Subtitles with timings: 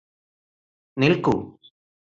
[0.97, 1.35] നിൽക്കൂ